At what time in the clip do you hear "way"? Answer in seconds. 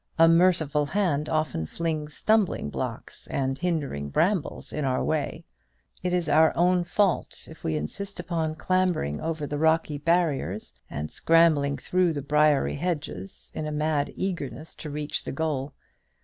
5.03-5.45